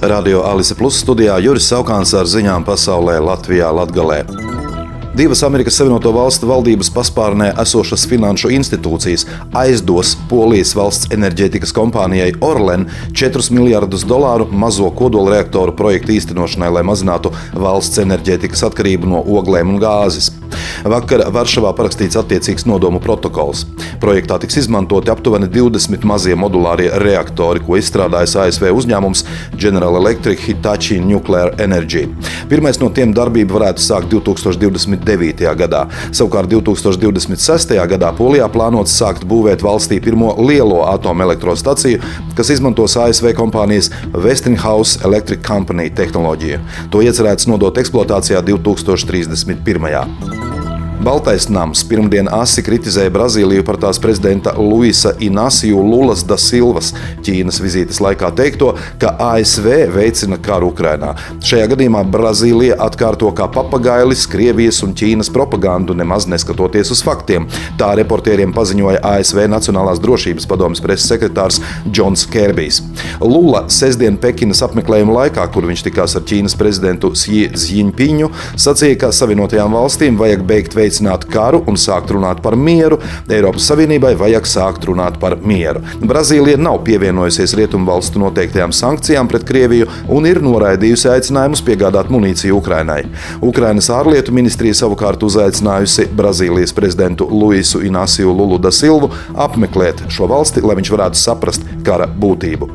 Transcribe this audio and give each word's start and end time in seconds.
Radio 0.00 0.40
Alise 0.48 0.72
Plus 0.74 0.96
studijā 1.02 1.34
Juris 1.44 1.66
Saukāns 1.68 2.14
ar 2.16 2.24
ziņām 2.24 2.64
pasaulē 2.64 3.18
Latvijā 3.20 3.68
Latgalē. 3.68 4.24
Divas 5.14 5.42
Amerikas 5.42 5.74
Savienoto 5.74 6.12
Valstu 6.14 6.46
valdības 6.46 6.88
paspārnē 6.94 7.48
esošas 7.58 8.04
finanšu 8.06 8.52
institūcijas 8.54 9.24
aizdos 9.58 10.12
Polijas 10.30 10.70
valsts 10.78 11.10
enerģētikas 11.16 11.74
kompānijai 11.74 12.28
Orlen 12.46 12.86
4 13.10 13.50
miljardus 13.50 14.04
dolāru 14.06 14.46
mazo 14.54 14.86
kodolreaktoru 14.94 15.74
projektu 15.74 16.14
īstenošanai, 16.14 16.70
lai 16.76 16.84
mazinātu 16.86 17.34
valsts 17.58 17.98
enerģētikas 18.04 18.62
atkarību 18.70 19.10
no 19.10 19.24
oglēm 19.34 19.74
un 19.74 19.80
gāzes. 19.82 20.30
Vakar 20.86 21.26
Varšavā 21.34 21.72
parakstīts 21.78 22.18
attiecīgs 22.18 22.66
nodomu 22.66 23.02
protokols. 23.02 23.64
Projektā 24.02 24.38
tiks 24.42 24.60
izmantoti 24.62 25.10
aptuveni 25.12 25.50
20 25.50 26.06
mazie 26.08 26.38
modulārie 26.38 26.88
reaktori, 27.02 27.62
ko 27.66 27.76
izstrādājis 27.78 28.36
ASV 28.44 28.70
uzņēmums 28.78 29.24
General 29.58 29.98
Electric 30.00 30.42
Hitachi 30.46 31.00
Nuclear 31.02 31.54
Energy. 31.62 32.06
Pirmais 32.50 32.78
no 32.82 32.90
tiem 32.94 33.14
darbību 33.14 33.58
varētu 33.58 33.84
sākt 33.84 34.10
2029. 35.04 35.54
gadā. 35.56 35.84
Savukārt 36.12 36.50
2026. 36.50 37.74
gadā 37.90 38.12
Polijā 38.16 38.48
plānots 38.52 38.94
sākt 38.96 39.24
būvēt 39.28 39.64
valstī 39.64 40.00
pirmo 40.02 40.34
lielo 40.38 40.82
atomelektrostaciju, 40.90 42.00
kas 42.36 42.52
izmantos 42.56 42.96
ASV 42.96 43.32
kompānijas 43.38 43.90
Westinghouse 44.14 45.00
Electric 45.04 45.44
Company 45.46 45.90
tehnoloģiju. 45.90 46.60
To 46.92 47.04
iecerēts 47.04 47.48
nodot 47.50 47.80
eksploatācijā 47.80 48.42
2031. 48.46 50.39
Baltais 51.00 51.46
nams 51.48 51.80
pirmdien 51.88 52.26
asi 52.28 52.60
kritizēja 52.60 53.08
Brazīliju 53.14 53.62
par 53.64 53.78
tās 53.80 53.96
prezidenta 54.02 54.52
Luisa 54.58 55.14
Inasiju 55.24 55.80
Lulas 55.80 56.20
da 56.28 56.36
Silvas 56.36 56.90
Ķīnas 57.24 57.56
vizītes 57.64 58.02
laikā 58.04 58.28
teikto, 58.36 58.74
ka 59.00 59.14
ASV 59.30 59.68
veicina 59.94 60.36
karu 60.44 60.68
Ukrainā. 60.74 61.14
Šajā 61.40 61.70
gadījumā 61.72 62.02
Brazīlija 62.12 62.76
atkārto 62.84 63.30
kā 63.32 63.46
papagailis 63.48 64.26
Krievijas 64.28 64.82
un 64.84 64.92
Ķīnas 64.92 65.32
propagandu, 65.32 65.96
nemaz 65.96 66.26
neskatoties 66.28 66.92
uz 66.92 67.00
faktiem. 67.06 67.48
Tā 67.80 67.94
reportieriem 68.02 68.52
paziņoja 68.52 69.00
ASV 69.14 69.46
Nacionālās 69.48 70.04
drošības 70.04 70.48
padomas 70.52 70.84
preses 70.84 71.08
sekretārs 71.08 71.62
Džons 71.88 72.26
Kērbijs. 72.28 72.82
Lula 73.24 73.64
sestdien 73.72 74.20
Pekinas 74.20 74.60
apmeklējuma 74.68 75.16
laikā, 75.22 75.48
kur 75.56 75.64
viņš 75.72 75.86
tikās 75.88 76.18
ar 76.20 76.28
Ķīnas 76.28 76.58
prezidentu 76.60 77.14
Xi 77.16 77.48
Jinpingu, 77.48 78.28
sacīja, 78.52 79.00
ka 79.06 79.12
Savienotajām 79.16 79.80
valstīm 79.80 80.20
vajag 80.20 80.44
beigt 80.44 80.76
veikt 80.76 80.89
veicināt 80.90 81.26
karu 81.30 81.62
un 81.70 81.78
sākt 81.78 82.10
runāt 82.14 82.42
par 82.42 82.56
mieru, 82.58 82.98
Eiropas 83.30 83.68
Savienībai 83.70 84.14
vajag 84.18 84.48
sākt 84.48 84.86
runāt 84.88 85.18
par 85.22 85.38
mieru. 85.46 85.82
Brazīlija 86.02 86.58
nav 86.58 86.80
pievienojusies 86.86 87.54
rietumu 87.58 87.86
valstu 87.90 88.20
noteiktajām 88.22 88.74
sankcijām 88.74 89.30
pret 89.30 89.46
Krieviju 89.46 89.88
un 90.10 90.26
ir 90.26 90.42
noraidījusi 90.42 91.10
aicinājumus 91.14 91.62
piegādāt 91.66 92.10
munīciju 92.12 92.58
Ukrainai. 92.58 93.04
Ukrainas 93.40 93.90
ārlietu 93.94 94.34
ministrija 94.34 94.80
savukārt 94.82 95.22
uzaicinājusi 95.26 96.08
Brazīlijas 96.16 96.74
prezidentu 96.76 97.28
Luisu 97.30 97.84
Inasiju 97.86 98.34
Lulu 98.34 98.58
da 98.58 98.74
Silvu 98.74 99.12
apmeklēt 99.36 100.06
šo 100.10 100.30
valsti, 100.30 100.64
lai 100.64 100.78
viņš 100.80 100.94
varētu 100.96 101.20
saprast 101.20 101.66
kara 101.86 102.10
būtību. 102.10 102.70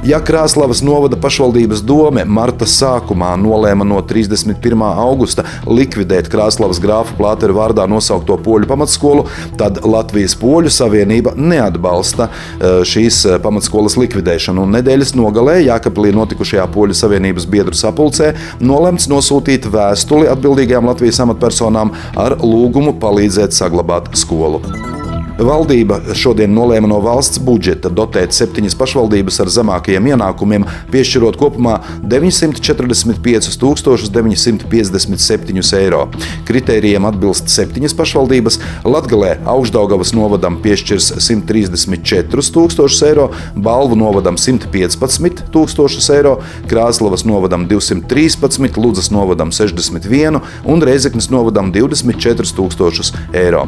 Ja 0.00 0.16
Krāslavas 0.24 0.80
novada 0.80 1.16
pašvaldības 1.20 1.82
dome 1.84 2.22
marta 2.24 2.64
sākumā 2.64 3.34
nolēma 3.36 3.84
no 3.84 3.98
31. 4.00 4.80
augusta 4.88 5.44
likvidēt 5.68 6.30
Krāslavas 6.32 6.78
grāfa 6.80 7.12
plāteru 7.18 7.58
vārdā 7.58 7.84
nosaukto 7.84 8.38
poļu 8.40 8.64
pamatskolu, 8.70 9.26
tad 9.60 9.82
Latvijas 9.84 10.32
Poļu 10.40 10.72
savienība 10.72 11.34
neatbalsta 11.36 12.30
e, 12.30 12.70
šīs 12.88 13.18
e, 13.28 13.34
pamatskolas 13.44 13.98
likvidēšanu. 14.00 14.64
Un 14.64 14.72
nedēļas 14.78 15.12
nogalē 15.20 15.58
Jākapilī 15.66 16.14
notikušajā 16.16 16.64
Poļu 16.72 16.96
savienības 16.96 17.44
biedru 17.52 17.76
sapulcē 17.76 18.30
nolemts 18.64 19.10
nosūtīt 19.12 19.68
vēstuli 19.68 20.32
atbildīgajām 20.32 20.88
Latvijas 20.88 21.20
amatpersonām 21.26 21.92
ar 22.16 22.38
lūgumu 22.40 22.96
palīdzēt 23.04 23.52
saglabāt 23.52 24.08
skolu. 24.16 24.64
Valdība 25.40 26.02
šodien 26.12 26.52
nolēma 26.52 26.88
no 26.90 26.98
valsts 27.00 27.40
budžeta 27.40 27.88
dotēt 27.88 28.34
septiņas 28.36 28.74
pašvaldības 28.76 29.40
ar 29.40 29.48
zemākajiem 29.54 30.10
ienākumiem, 30.12 30.66
piešķirot 30.92 31.38
kopumā 31.40 31.78
945 32.04 33.48
957 34.12 35.78
eiro. 35.80 36.02
Kritērijiem 36.48 37.08
atbilst 37.08 37.48
septiņas 37.52 37.96
pašvaldības. 37.96 38.60
Latgalē 38.84 39.38
Augstdaugavas 39.48 40.12
novadam 40.16 40.60
piešķirs 40.60 41.14
134 41.24 42.52
tūkstošus 42.56 43.02
eiro, 43.08 43.30
Balvu 43.56 43.96
novadam 43.96 44.36
115 44.36 45.46
tūkstošus 45.54 46.12
eiro, 46.18 46.36
Krāslavas 46.68 47.24
novadam 47.24 47.64
213, 47.70 48.76
Ludzas 48.76 49.08
novadam 49.14 49.56
61 49.56 50.40
un 50.68 50.84
Reizeknas 50.84 51.32
novadam 51.32 51.72
24 51.72 52.56
tūkstošus 52.60 53.16
eiro. 53.32 53.64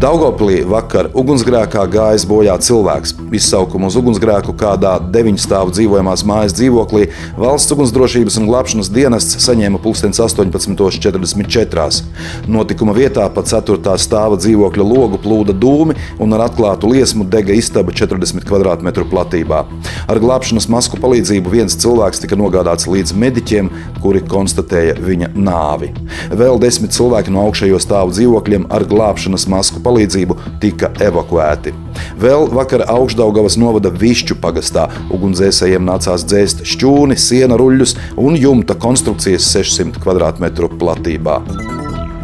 Daugoplī 0.00 0.62
vakar 0.64 1.10
ugunsgrēkā 1.12 1.82
gājis 1.92 2.24
bojā 2.24 2.54
cilvēks. 2.64 3.10
Izsaukumu 3.36 3.84
uz 3.90 3.98
ugunsgrēku 4.00 4.54
kādā 4.56 4.94
deviņu 5.12 5.36
stāvu 5.42 5.74
dzīvojamās 5.74 6.22
mājas 6.24 6.54
dzīvoklī 6.56 7.10
valsts 7.36 7.74
ugunsdrošības 7.74 8.38
un 8.40 8.46
glābšanas 8.48 8.88
dienests 8.94 9.36
saņēma 9.44 9.76
18.44. 9.84 12.00
Notikuma 12.48 12.94
vietā 12.96 13.28
pa 13.34 13.44
4. 13.44 13.76
stāva 14.00 14.40
dzīvokļa 14.40 14.84
logu 14.88 15.20
plūda 15.20 15.52
dūmi 15.52 15.92
un 16.16 16.32
ar 16.32 16.46
atklātu 16.46 16.88
liesmu 16.94 17.28
dega 17.28 17.52
istaba 17.52 17.92
40 17.92 18.40
km 18.48 19.04
platībā. 19.12 19.68
Ar 20.08 20.16
glābšanas 20.24 20.64
masku 20.72 20.96
palīdzību 21.04 21.52
viens 21.58 21.76
cilvēks 21.76 22.24
tika 22.24 22.40
nogādāts 22.40 22.88
līdz 22.88 23.12
mediķiem, 23.20 23.68
kuri 24.00 24.24
konstatēja 24.24 24.96
viņa 24.96 25.36
nāvi. 25.36 25.92
Vēl 26.32 26.56
desmit 26.64 26.96
cilvēki 26.96 27.36
no 27.36 27.44
augšējo 27.50 27.76
stāvu 27.84 28.16
dzīvokļiem 28.16 28.64
ar 28.72 28.88
glābšanas 28.88 29.44
masku 29.44 29.76
palīdzību 29.76 29.89
palīdzību 29.90 30.38
tika 30.62 30.92
evakuēti. 31.02 31.74
Vēl 32.20 32.48
vakar 32.54 32.86
Augstdaugavas 32.90 33.58
novada 33.60 33.90
Višķu 33.90 34.38
pagastā 34.42 34.86
ugunsdzēsējiem 35.10 35.84
nācās 35.86 36.24
dzēst 36.28 36.64
šķūni, 36.74 37.18
siena 37.18 37.58
ruļļus 37.60 37.96
un 38.20 38.38
jumta 38.38 38.78
konstrukcijas 38.78 39.50
600 39.50 40.00
km 40.00 40.70
platībā. 40.80 41.40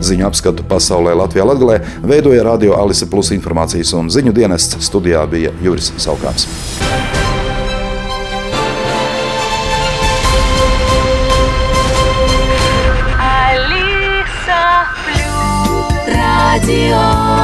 Ziņu 0.06 0.26
apskatu 0.28 0.64
pasaulē 0.68 1.14
Latvijā 1.16 1.46
Latvijā 1.48 1.78
veidoja 2.04 2.44
Radio 2.44 2.76
Alise 2.76 3.08
Plus 3.10 3.32
informācijas 3.32 3.94
un 3.96 4.12
ziņu 4.12 4.36
dienests 4.36 4.84
studijā 4.90 5.24
bija 5.30 5.54
Juris 5.64 5.92
Saukāms. 5.96 6.44
Radio 16.56 17.35